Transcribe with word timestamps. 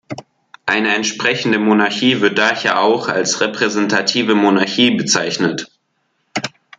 Eine 0.65 0.95
entsprechende 0.95 1.59
Monarchie 1.59 2.21
wird 2.21 2.39
daher 2.39 2.81
auch 2.81 3.07
als 3.07 3.39
Repräsentative 3.39 4.33
Monarchie 4.33 4.95
bezeichnet. 4.97 5.69